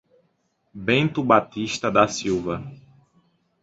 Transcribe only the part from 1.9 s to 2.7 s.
da Silva